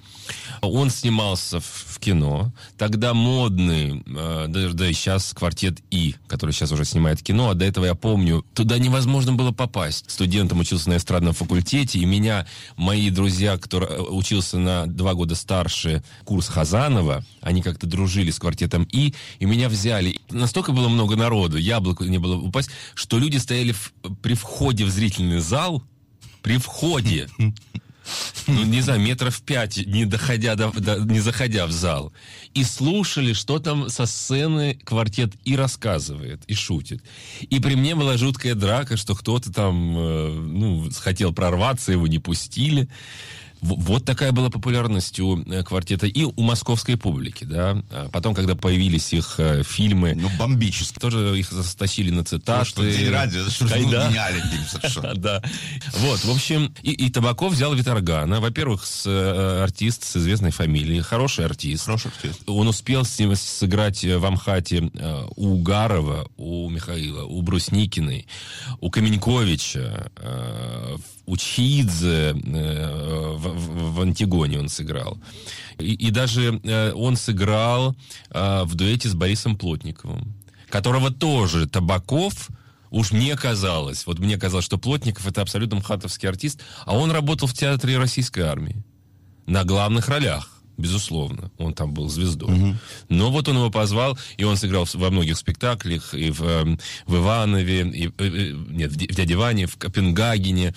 [0.60, 2.52] Он снимался в, кино.
[2.78, 7.54] Тогда модный, э, да, да и сейчас квартет И, который сейчас уже снимает кино, а
[7.54, 10.10] до этого я помню, туда невозможно было попасть.
[10.10, 15.34] Студентом учился на эстрадном факультете, и меня мои друзья, который э, учился на два года
[15.34, 20.20] старше курс Хазанова, они как-то дружили с квартетом И, и меня взяли.
[20.30, 24.90] Настолько было много народу, яблоку не было упасть, что люди стояли в, при входе в
[24.90, 25.82] зрительный зал,
[26.42, 27.28] при входе
[28.46, 32.12] ну, не знаю, метров пять, не доходя до, до, не заходя в зал,
[32.54, 37.02] и слушали, что там со сцены квартет и рассказывает, и шутит.
[37.40, 42.18] И при мне была жуткая драка, что кто-то там, э, ну, хотел прорваться, его не
[42.18, 42.88] пустили.
[43.62, 47.80] Вот такая была популярность у э, квартета и у московской публики, да.
[47.92, 50.16] А потом, когда появились их э, фильмы...
[50.16, 50.98] Ну, бомбически.
[50.98, 52.58] Тоже их застащили на цитаты.
[52.58, 53.90] Ну, что день ради, что ну, фильм
[54.68, 55.14] совершенно.
[55.22, 55.40] Да.
[55.98, 58.40] Вот, в общем, и, и Табаков взял Виторгана.
[58.40, 61.84] Во-первых, с, э, артист с известной фамилией, хороший артист.
[61.84, 62.42] Хороший артист.
[62.46, 64.90] Он успел с ним сыграть в Амхате
[65.36, 68.26] у Угарова, у Михаила, у Брусникиной,
[68.80, 70.10] у Каменьковича,
[71.26, 75.18] у Чидзе э, в, в, Антигоне он сыграл.
[75.78, 77.96] И, и даже э, он сыграл
[78.30, 80.34] э, в дуэте с Борисом Плотниковым,
[80.68, 82.48] которого тоже Табаков
[82.90, 87.48] уж мне казалось, вот мне казалось, что Плотников это абсолютно мхатовский артист, а он работал
[87.48, 88.84] в театре российской армии
[89.46, 92.52] на главных ролях безусловно, он там был звездой.
[92.52, 92.76] Угу.
[93.08, 97.16] Но вот он его позвал, и он сыграл во многих спектаклях, и в, эм, в
[97.16, 100.74] Иванове, и, и, нет, в Дяде Ване, в Копенгагене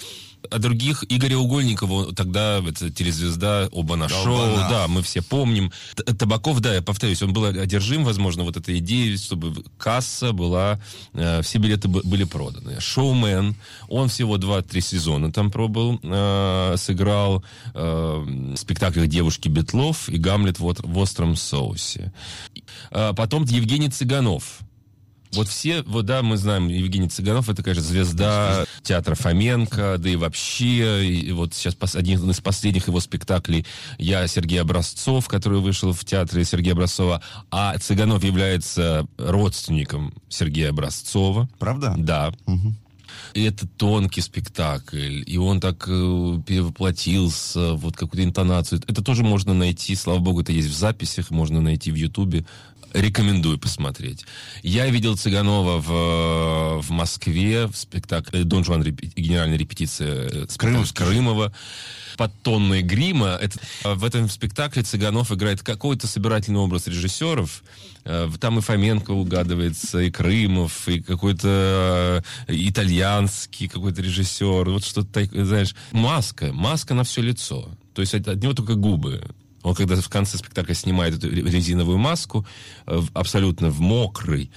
[0.50, 5.72] о других Игоря Угольникова, тогда это телезвезда оба на шоу, да, мы все помним.
[5.96, 10.80] Табаков, да, я повторюсь, он был одержим, возможно, вот этой идеей, чтобы касса была,
[11.14, 12.80] э, все билеты были проданы.
[12.80, 13.56] Шоумен,
[13.88, 20.60] он всего 2-3 сезона там пробыл, э, сыграл э, в спектаклях «Девушки Бетлов» и «Гамлет
[20.60, 22.14] в, в остром соусе».
[22.92, 24.60] Э, потом Евгений Цыганов,
[25.36, 30.16] вот все, вот да, мы знаем, Евгений Цыганов, это, конечно, звезда театра Фоменко, да и
[30.16, 33.66] вообще, и вот сейчас один из последних его спектаклей
[33.98, 37.22] «Я Сергей Образцов», который вышел в театре Сергея Образцова,
[37.52, 41.50] а Цыганов является родственником Сергея Образцова.
[41.60, 41.96] Правда?
[41.98, 42.34] Да.
[42.46, 42.74] Угу.
[43.34, 48.82] И это тонкий спектакль, и он так э, перевоплотился, вот какую-то интонацию.
[48.88, 52.46] Это тоже можно найти, слава богу, это есть в записях, можно найти в Ютубе
[52.96, 54.26] рекомендую посмотреть.
[54.64, 58.84] Я видел Цыганова в, в Москве в спектакле «Дон Жуан.
[58.84, 61.54] Репи, генеральная репетиция» с Крымов, Крымова
[62.18, 63.38] под тонной грима.
[63.42, 67.64] Это, в этом спектакле Цыганов играет какой-то собирательный образ режиссеров.
[68.06, 74.70] Э, там и Фоменко угадывается, и Крымов, и какой-то э, итальянский какой-то режиссер.
[74.70, 77.70] Вот что-то, знаешь, маска, маска на все лицо.
[77.94, 79.24] То есть от него только губы.
[79.66, 82.46] Он когда в конце спектакля снимает эту резиновую маску,
[82.86, 84.52] э, абсолютно в мокрый,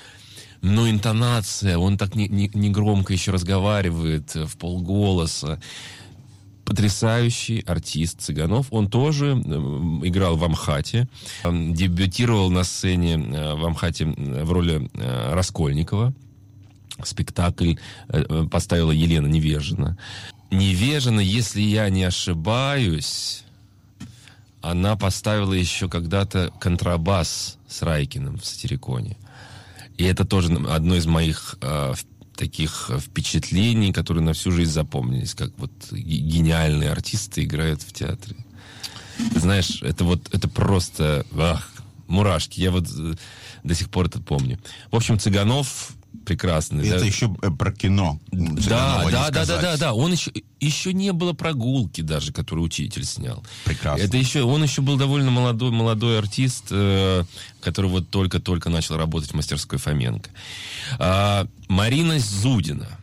[0.61, 5.61] но интонация, он так не, не, не громко еще разговаривает, э, в полголоса.
[6.67, 8.67] Потрясающий артист Цыганов.
[8.71, 9.51] Он тоже э,
[10.07, 11.09] играл в Амхате,
[11.43, 14.91] дебютировал на сцене в Амхате в роли
[15.33, 16.13] Раскольникова.
[17.03, 17.77] Спектакль
[18.51, 19.97] поставила Елена Невежина.
[20.51, 23.45] Невежина, если я не ошибаюсь,
[24.61, 29.17] она поставила еще когда-то контрабас с Райкиным в Сатириконе.
[29.97, 31.95] И это тоже одно из моих э,
[32.37, 38.37] таких впечатлений, которые на всю жизнь запомнились, как вот гениальные артисты играют в театре.
[39.35, 41.69] Знаешь, это вот, это просто, ах,
[42.07, 42.61] мурашки.
[42.61, 43.15] Я вот э,
[43.65, 44.59] до сих пор это помню.
[44.91, 45.91] В общем, Цыганов
[46.25, 46.87] прекрасный.
[46.87, 47.07] Это да?
[47.07, 48.19] еще э, про кино.
[48.31, 49.95] Да, да, да, да, да, да.
[49.95, 53.45] Он еще, еще не было прогулки даже, которую учитель снял.
[53.65, 54.03] Прекрасно.
[54.03, 57.25] Это еще, он еще был довольно молодой, молодой артист, э,
[57.61, 60.31] который вот только-только начал работать в мастерской Фоменко.
[60.99, 62.98] А, Марина Зудина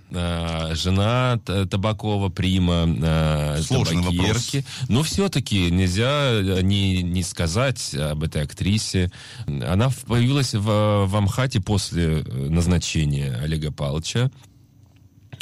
[0.75, 4.57] жена Табакова, прима э, Сложный табакерки.
[4.57, 4.89] Вопрос.
[4.89, 9.11] Но все-таки нельзя э, не, не сказать об этой актрисе.
[9.47, 14.31] Она появилась в, в Амхате после назначения Олега Павловича.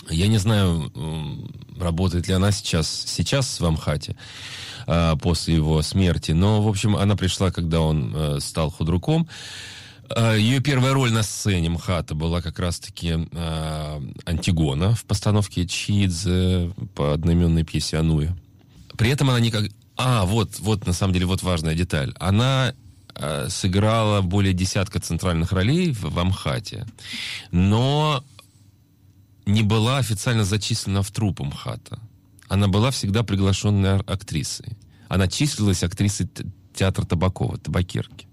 [0.09, 0.91] Я не знаю,
[1.79, 4.17] работает ли она сейчас, сейчас в Амхате
[5.21, 9.29] после его смерти, но, в общем, она пришла, когда он стал худруком.
[10.09, 16.71] Э, Ее первая роль на сцене МХАТа была как раз-таки э, Антигона в постановке Чидзе
[16.95, 18.35] по одноименной пьесе Ануя.
[18.97, 19.65] При этом она никак...
[19.95, 22.13] А, вот, вот на самом деле вот важная деталь.
[22.19, 22.73] Она
[23.15, 26.85] э, сыграла более десятка центральных ролей в, в Амхате,
[27.51, 28.23] но
[29.45, 31.99] не была официально зачислена в труп МХАТа.
[32.47, 34.77] Она была всегда приглашенной актрисой.
[35.07, 36.29] Она числилась актрисой
[36.73, 38.27] театра Табакова, табакерки.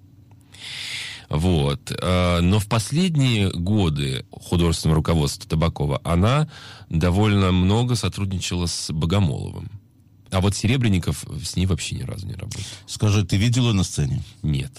[1.31, 1.93] Вот.
[2.03, 6.49] Э, но в последние годы художественного руководства Табакова она
[6.89, 9.71] довольно много сотрудничала с Богомоловым.
[10.31, 12.63] А вот Серебренников с ней вообще ни разу не работал.
[12.87, 14.23] Скажи, ты видел ее на сцене?
[14.43, 14.73] Нет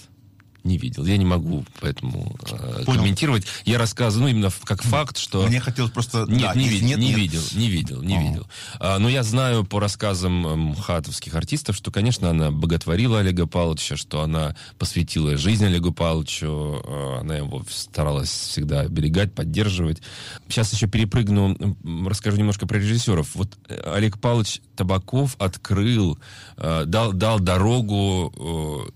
[0.64, 1.06] не видел.
[1.06, 3.46] Я не могу поэтому э, комментировать.
[3.66, 5.48] Я рассказываю, ну, именно как факт, что...
[5.48, 6.26] Мне хотелось просто...
[6.28, 6.82] Нет, да, не, вид...
[6.84, 7.18] нет, не нет.
[7.18, 8.22] видел, не видел, не а.
[8.22, 8.48] видел.
[8.80, 14.22] А, но я знаю по рассказам хатовских артистов, что, конечно, она боготворила Олега Павловича, что
[14.22, 16.48] она посвятила жизнь Олегу Павловичу,
[16.86, 20.02] а, она его старалась всегда оберегать, поддерживать.
[20.48, 21.58] Сейчас еще перепрыгну,
[22.06, 23.34] расскажу немножко про режиссеров.
[23.36, 26.20] Вот э, Олег Павлович Табаков открыл,
[26.58, 28.92] э, дал, дал дорогу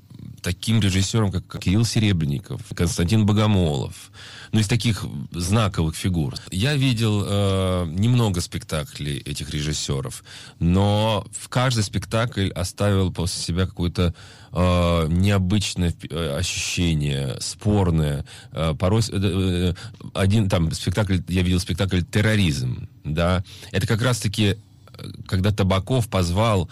[0.46, 4.12] таким режиссером, как Кирилл Серебренников, Константин Богомолов,
[4.52, 6.36] ну, из таких знаковых фигур.
[6.52, 10.24] Я видел э, немного спектаклей этих режиссеров,
[10.60, 14.14] но в каждый спектакль оставил после себя какое-то
[14.52, 18.24] э, необычное э, ощущение, спорное.
[18.52, 19.74] Э, порой э, э,
[20.14, 24.58] один там спектакль, я видел спектакль «Терроризм», да, это как раз-таки
[25.28, 26.70] когда Табаков позвал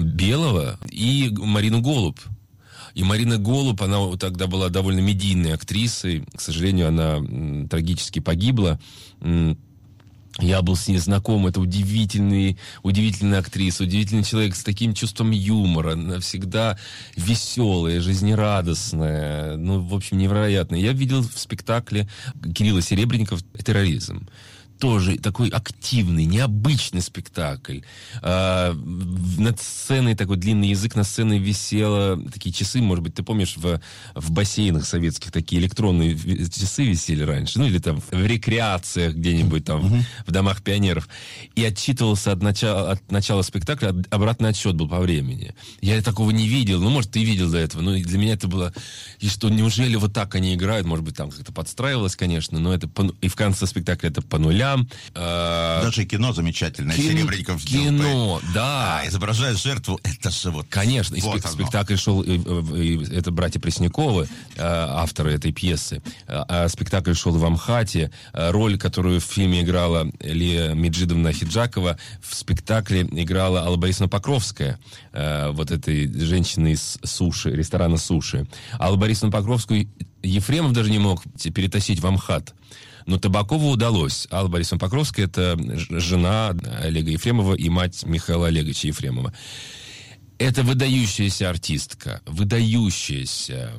[0.00, 2.18] Белого и Марину Голуб.
[2.94, 6.24] И Марина Голуб, она тогда была довольно медийной актрисой.
[6.34, 8.80] К сожалению, она трагически погибла.
[10.38, 16.20] Я был с ней знаком, это удивительный, удивительная актриса, удивительный человек с таким чувством юмора,
[16.20, 16.78] всегда
[17.16, 20.78] веселая, жизнерадостная, ну, в общем, невероятная.
[20.78, 22.08] Я видел в спектакле
[22.54, 24.28] Кирилла Серебренников «Терроризм»
[24.80, 27.80] тоже такой активный, необычный спектакль.
[28.22, 33.56] А, над сценой такой длинный язык, на сцене висело такие часы, может быть, ты помнишь,
[33.56, 33.80] в,
[34.14, 39.84] в бассейнах советских такие электронные часы висели раньше, ну или там в рекреациях где-нибудь там,
[39.84, 40.02] uh-huh.
[40.26, 41.08] в домах пионеров.
[41.54, 45.54] И отчитывался от начала, от начала спектакля, обратный отсчет был по времени.
[45.82, 48.72] Я такого не видел, ну, может, ты видел до этого, но для меня это было,
[49.18, 52.88] и что, неужели вот так они играют, может быть, там как-то подстраивалось, конечно, но это,
[52.88, 54.69] по, и в конце спектакля это по нулям,
[55.14, 57.16] Э, Даже кино замечательное, Кин...
[57.16, 59.00] Серебренников Кино, да.
[59.00, 60.66] А, изображает жертву, это же вот...
[60.68, 66.02] Конечно, вот и спектакль шел, и, и, и, это братья Пресняковы, э, авторы этой пьесы.
[66.26, 68.10] А спектакль шел в Амхате.
[68.32, 74.78] Роль, которую в фильме играла Лия Меджидовна Хиджакова, в спектакле играла Алла Борисовна Покровская,
[75.12, 78.46] э, вот этой женщины из суши, ресторана суши.
[78.78, 79.88] Алла Борисовна Покровскую
[80.22, 81.22] Ефремов даже не мог
[81.54, 82.54] перетащить в Амхат.
[83.10, 84.28] Но Табакову удалось.
[84.30, 85.58] Алла Борисовна Покровская– это
[85.98, 89.34] жена Олега Ефремова и мать Михаила Олеговича Ефремова.
[90.38, 93.72] Это выдающаяся артистка, выдающаяся.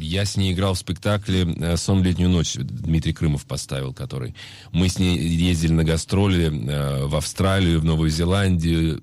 [0.00, 2.54] Я с ней играл в спектакле э, «Сон в летнюю ночь».
[2.56, 4.34] Дмитрий Крымов поставил, который.
[4.72, 9.00] Мы с ней ездили на гастроли э, в Австралию, в Новую Зеландию.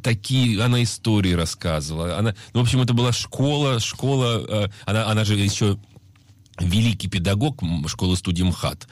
[0.00, 2.18] Такие, она истории рассказывала.
[2.18, 4.46] Она, ну, в общем, это была школа, школа.
[4.48, 5.76] Э, она, она же еще
[6.60, 8.88] великий педагог школы-студии МХАТ.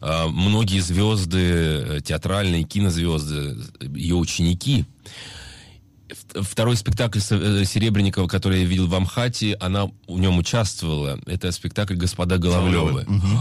[0.00, 4.86] А, многие звезды, э, театральные кинозвезды, ее ученики.
[6.34, 11.20] Второй спектакль э, Серебренникова, который я видел в Амхате, она в нем участвовала.
[11.26, 13.02] Это спектакль «Господа Головлевы».
[13.02, 13.40] Угу.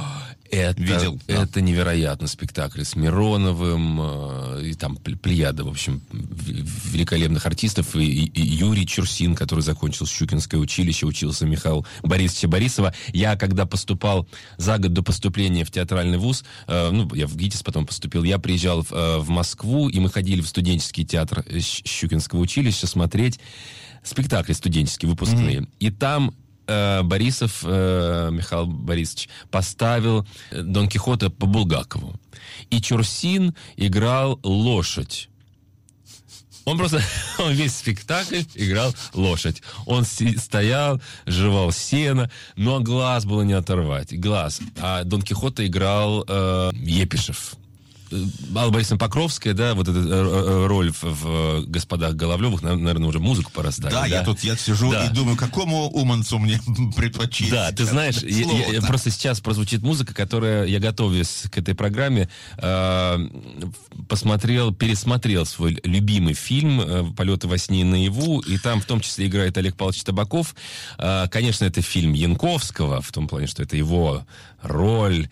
[0.51, 1.43] Это, Видел, да.
[1.43, 7.95] это невероятно спектакль с Мироновым, э, и там пл- плеяда, в общем, великолепных артистов.
[7.95, 12.93] И, и- и Юрий Чурсин, который закончил Щукинское училище, учился Михаил Борисовича Борисова.
[13.13, 17.61] Я, когда поступал за год до поступления в театральный вуз, э, ну, я в ГИТИС
[17.63, 22.39] потом поступил, я приезжал в, э, в Москву, и мы ходили в студенческий театр Щукинского
[22.39, 23.39] училища смотреть
[24.03, 25.67] спектакли студенческие, выпускные.
[25.79, 26.33] И там
[26.69, 32.13] э, Борисов, э, Михаил Борисович, поставил э, Дон Кихота по Булгакову.
[32.69, 35.29] И Чурсин играл лошадь.
[36.65, 37.01] Он просто,
[37.39, 39.63] он весь спектакль играл лошадь.
[39.85, 44.17] Он стоял, жевал сено, но глаз было не оторвать.
[44.17, 44.61] Глаз.
[44.79, 47.55] А Дон Кихота играл э, Епишев.
[48.11, 48.23] Э,
[48.55, 53.07] Алла Борисовна Покровская, да, вот эта э, э, роль в, в «Господах Головлевых», на- наверное,
[53.07, 53.93] уже музыку пора ставить.
[53.93, 55.05] Да, я тут я сижу Да.
[55.05, 56.59] и думаю, какому уманцу мне
[56.95, 57.51] предпочесть.
[57.51, 61.75] Да, ты знаешь, я- я- я- просто сейчас прозвучит музыка, которая я готовясь к этой
[61.75, 63.27] программе э,
[64.07, 69.01] посмотрел, пересмотрел свой любимый фильм э, "Полеты во сне и наяву", и там в том
[69.01, 70.55] числе играет Олег Павлович Табаков.
[70.97, 74.25] Э, конечно, это фильм Янковского в том плане, что это его
[74.61, 75.29] роль.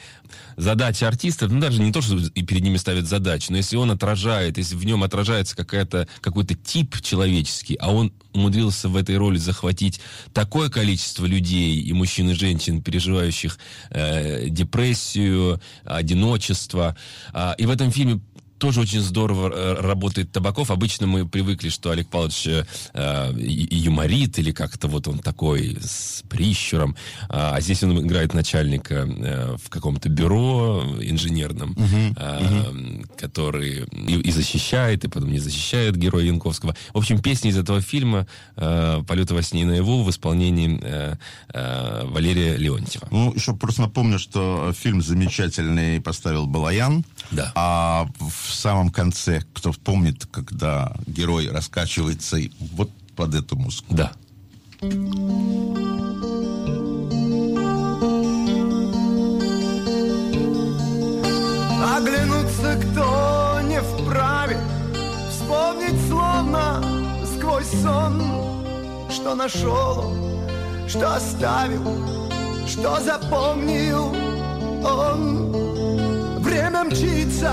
[0.55, 3.91] Задача артиста, ну даже не то, что и перед ними ставят задачу, но если он
[3.91, 9.37] отражает, если в нем отражается какая-то какой-то тип человеческий, а он умудрился в этой роли
[9.37, 9.99] захватить
[10.33, 13.57] такое количество людей и мужчин и женщин, переживающих
[13.89, 16.95] э, депрессию, одиночество,
[17.33, 18.19] А, и в этом фильме
[18.57, 20.71] тоже очень здорово э, работает Табаков.
[20.71, 26.23] Обычно мы привыкли, что Олег Павлович э, э, юморит, или как-то вот он такой с
[26.29, 26.95] прищуром.
[27.29, 31.75] А а здесь он играет начальника э, в каком-то бюро инженерном,
[32.15, 36.75] э, который и, и защищает, и потом не защищает героя Янковского.
[36.93, 41.15] В общем, песня из этого фильма э, «Полеты во сне и наяву» в исполнении э,
[41.53, 43.07] э, Валерия Леонтьева.
[43.09, 47.03] Ну, еще просто напомню, что фильм замечательный поставил Балаян.
[47.31, 47.51] Да.
[47.55, 53.93] А в самом конце, кто помнит, когда герой раскачивается и вот под эту музыку.
[53.93, 54.11] Да.
[61.97, 64.59] Оглянуться кто не вправе
[65.31, 66.83] Вспомнить словно
[67.25, 68.21] сквозь сон
[69.09, 70.27] Что нашел
[70.87, 71.97] что оставил
[72.65, 74.15] Что запомнил
[74.85, 75.76] он
[76.57, 77.51] Время мчится,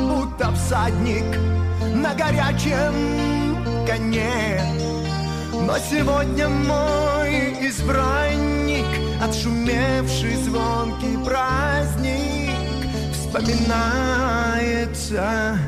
[0.00, 1.24] будто всадник
[1.92, 4.62] На горячем коне.
[5.52, 8.86] Но сегодня мой избранник
[9.20, 12.54] Отшумевший звонкий праздник
[13.12, 15.58] Вспоминается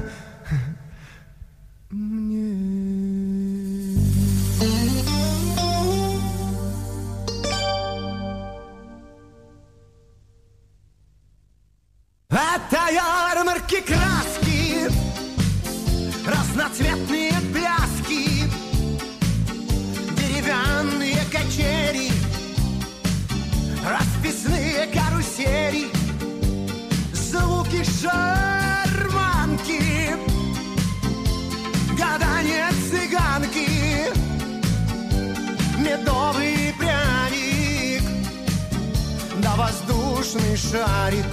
[40.74, 41.32] шарик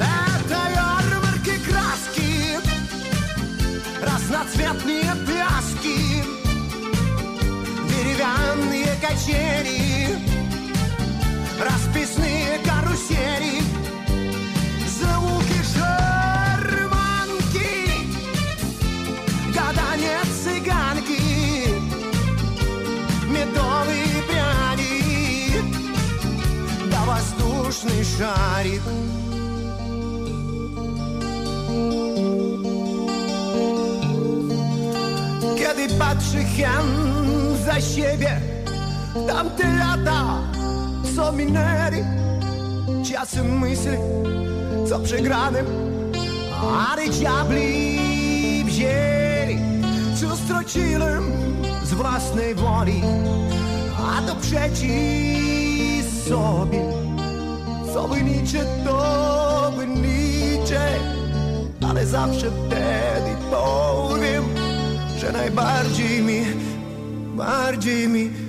[0.00, 2.58] Это ярмарки краски
[4.02, 6.24] Разноцветные пляски
[7.90, 10.18] Деревянные качели
[11.60, 13.65] Расписные карусели
[28.15, 28.81] воздушный шарик
[35.57, 36.85] Kiedy patrzy hen
[37.65, 38.41] za siebie
[39.27, 40.41] Tamte lata,
[41.15, 42.03] co minęli
[43.11, 43.97] Czasem myśli,
[44.89, 45.65] co przegranym
[46.89, 49.59] Ale diabli wzięli
[50.15, 51.23] Co strociłem
[51.83, 53.01] z własnej woli
[53.97, 54.85] A to przeciw
[56.27, 57.04] sobie
[58.04, 60.98] Nicze, to by nicze
[61.88, 64.44] Ale zawsze wtedy powiem
[65.18, 66.42] Że najbardziej mi,
[67.36, 68.45] bardziej mi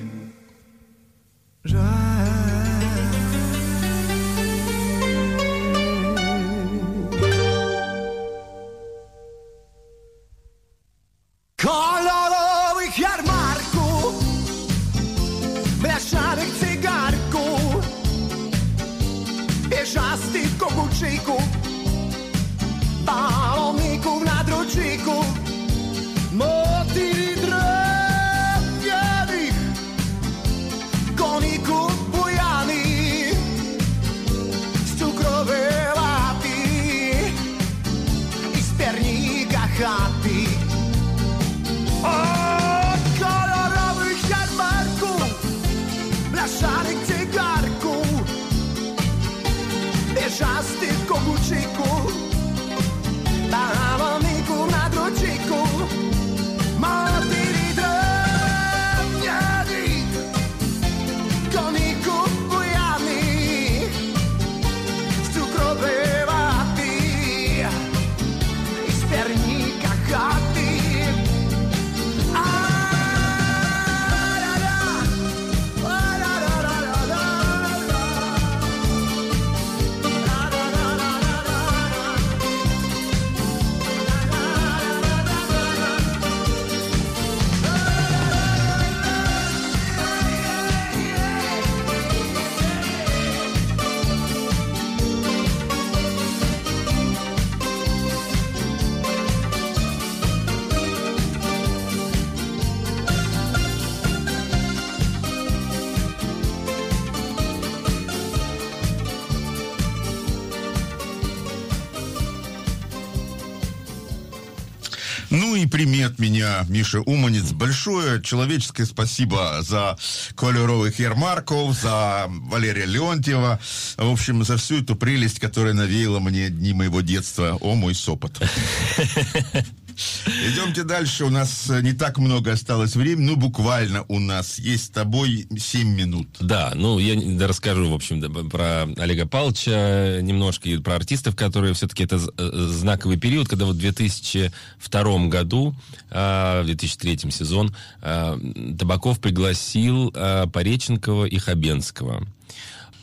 [115.77, 119.95] прими от меня, Миша Уманец, большое человеческое спасибо за
[120.33, 123.59] кольоровых ярмарков, за Валерия Леонтьева,
[123.95, 127.59] в общем, за всю эту прелесть, которая навеяла мне дни моего детства.
[127.61, 128.41] О, мой сопот.
[130.25, 131.25] Идемте дальше.
[131.25, 133.27] У нас не так много осталось времени.
[133.27, 136.27] Ну, буквально у нас есть с тобой 7 минут.
[136.39, 142.03] Да, ну, я расскажу, в общем, про Олега Павловича немножко и про артистов, которые все-таки
[142.03, 145.75] это э, знаковый период, когда вот в 2002 году,
[146.09, 148.39] в 2003 сезон, а,
[148.77, 152.25] Табаков пригласил а, Пореченкова и Хабенского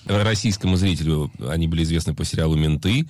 [0.07, 3.07] российскому зрителю они были известны по сериалу «Менты»,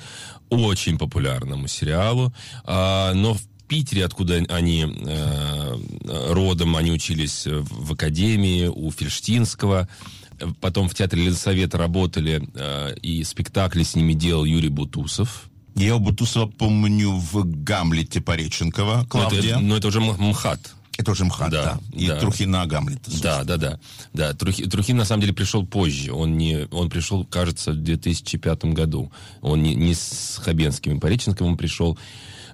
[0.49, 2.33] очень популярному сериалу,
[2.65, 3.41] а, но в
[3.75, 5.79] Питере, откуда они э,
[6.31, 9.89] родом, они учились в академии у Фельштинского.
[10.61, 15.51] Потом в театре Ленсовета работали, э, и спектакли с ними делал Юрий Бутусов.
[15.75, 19.41] Я у Бутусова помню в «Гамлете» Пореченкова, Клавдия.
[19.41, 20.61] Но это, но это уже МХАТ.
[20.97, 21.65] Это уже МХАТ, да.
[21.65, 21.99] да.
[21.99, 22.21] И да.
[22.21, 23.11] Трухина Гамлета.
[23.21, 23.81] Да, да, да.
[24.13, 24.35] да.
[24.35, 26.13] Трухи, Трухин, на самом деле, пришел позже.
[26.13, 29.11] Он, не, он пришел, кажется, в 2005 году.
[29.41, 31.99] Он не, не с Хабенским и Пореченковым пришел.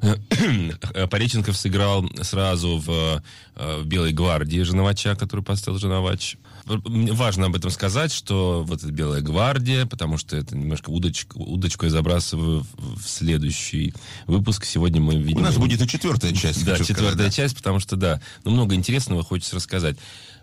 [1.11, 3.23] Пореченков сыграл сразу в,
[3.57, 6.37] э, в «Белой гвардии» Женовача, который поставил Женовач.
[6.65, 11.85] Важно об этом сказать, что вот эта «Белая гвардия», потому что это немножко удочку, удочку
[11.85, 13.95] я забрасываю в, следующий
[14.27, 14.65] выпуск.
[14.65, 15.39] Сегодня мы видим...
[15.39, 16.65] У нас будет и четвертая часть.
[16.65, 19.97] Да, четвертая сказать, часть, потому что, да, ну, много интересного хочется рассказать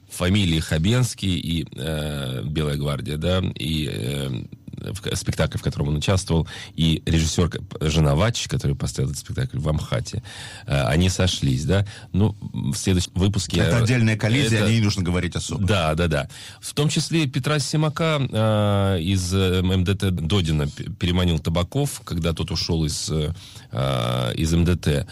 [0.10, 4.44] фамилии Хабенский и э, Белая гвардия, да, и э,
[4.78, 10.24] в спектакле, в котором он участвовал, и режиссер Женовач, который поставил этот спектакль в Амхате,
[10.66, 11.86] э, они сошлись, да.
[12.14, 13.60] Ну, в следующем выпуске...
[13.60, 14.68] Это отдельная коллизия, это...
[14.68, 15.66] о ней нужно говорить особо.
[15.66, 16.30] Да, да, да.
[16.62, 20.68] В том числе Петра Симака э, из э, МДТ Додина
[21.00, 25.08] переманил Табаков, когда тот ушел из, э, из МДТ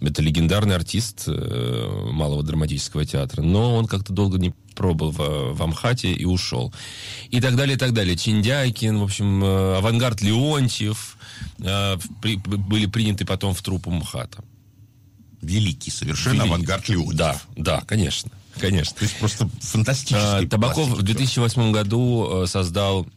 [0.00, 5.62] это легендарный артист э, малого драматического театра, но он как-то долго не пробыл в, в
[5.62, 6.72] Амхате и ушел.
[7.30, 8.16] И так далее, и так далее.
[8.16, 11.16] Чиндяйкин, в общем, э, авангард Леонтьев
[11.58, 14.44] э, при, были приняты потом в труппу МХАТа.
[15.42, 16.48] Великий совершенно Великий.
[16.48, 17.16] авангард Леонтьев.
[17.16, 18.30] Да, да, конечно.
[18.60, 18.94] Конечно.
[18.96, 20.46] То есть просто фантастический.
[20.46, 23.08] А, Табаков в 2008 году э, создал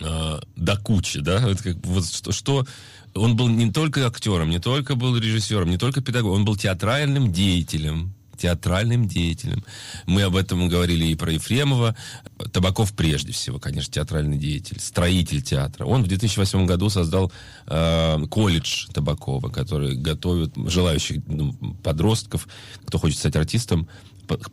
[0.00, 2.66] э, до кучи, да, вот, как, вот что, что
[3.14, 7.32] он был не только актером, не только был режиссером, не только педагогом, он был театральным
[7.32, 9.64] деятелем театральным деятелем.
[10.06, 11.94] Мы об этом говорили и про Ефремова.
[12.52, 15.84] Табаков прежде всего, конечно, театральный деятель, строитель театра.
[15.84, 17.30] Он в 2008 году создал
[17.66, 22.48] э, колледж Табакова, который готовит желающих ну, подростков,
[22.86, 23.88] кто хочет стать артистом,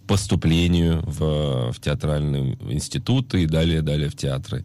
[0.07, 4.63] поступлению в, в театральные институты и далее, далее в театры.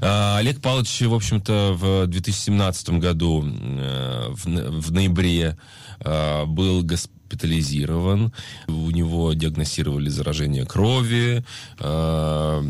[0.00, 5.56] А, Олег Павлович, в общем-то, в 2017 году, э, в, в ноябре,
[6.00, 8.32] э, был госпитализирован.
[8.68, 11.44] У него диагностировали заражение крови.
[11.78, 12.62] Э,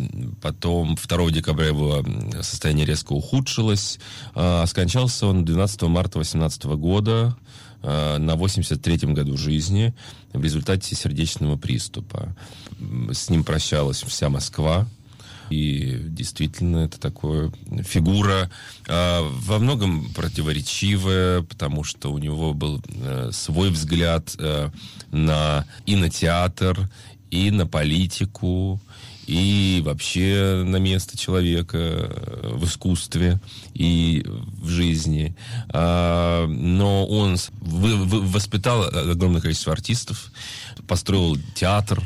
[0.42, 2.04] потом 2 декабря его
[2.42, 3.98] состояние резко ухудшилось.
[4.66, 7.36] Скончался он 12 марта 2018 года
[7.82, 9.94] на 83-м году жизни
[10.32, 12.34] в результате сердечного приступа.
[13.12, 14.86] С ним прощалась вся Москва.
[15.50, 17.52] И действительно, это такая
[17.82, 18.50] фигура
[18.88, 24.70] э, во многом противоречивая, потому что у него был э, свой взгляд э,
[25.12, 26.90] на, и на театр,
[27.36, 28.80] и на политику,
[29.26, 33.40] и вообще на место человека э, в искусстве
[33.74, 35.36] и в жизни.
[35.68, 40.30] А, но он воспитал огромное количество артистов,
[40.86, 42.00] построил театр,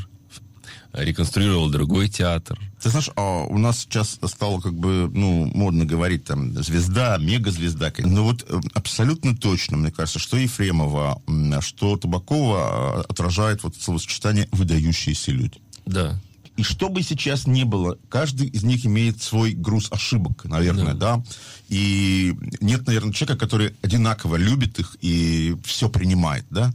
[0.93, 2.59] реконструировал другой театр.
[2.82, 7.93] Ты знаешь, а у нас сейчас стало как бы, ну, модно говорить там звезда, мегазвезда.
[7.99, 11.22] Но вот э, абсолютно точно, мне кажется, что Ефремова,
[11.61, 15.61] что Табакова отражает вот словосочетание «выдающиеся люди».
[15.86, 16.18] Да.
[16.57, 21.16] И что бы сейчас ни было, каждый из них имеет свой груз ошибок, наверное, да.
[21.16, 21.24] да?
[21.68, 26.72] И нет, наверное, человека, который одинаково любит их и все принимает, да.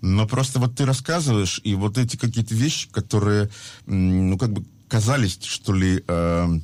[0.00, 3.50] Но просто вот ты рассказываешь, и вот эти какие-то вещи, которые,
[3.86, 6.60] ну, как бы казались, что ли, э,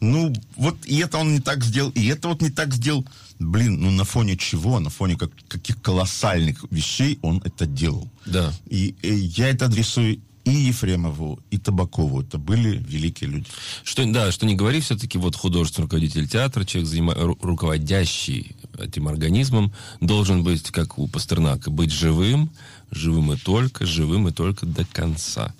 [0.00, 3.06] ну, вот и это он не так сделал, и это вот не так сделал.
[3.38, 8.08] Блин, ну на фоне чего, на фоне как, каких колоссальных вещей он это делал.
[8.24, 8.52] Да.
[8.68, 12.22] И, и я это адресую и Ефремову, и Табакову.
[12.22, 13.46] Это были великие люди.
[13.82, 19.72] Что, да, что не говори, все-таки вот художественный руководитель театра, человек, занима, руководящий этим организмом,
[20.00, 22.50] должен быть, как у Пастернака, быть живым,
[22.90, 25.54] живым и только, живым и только до конца.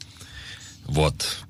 [0.85, 1.45] Вот.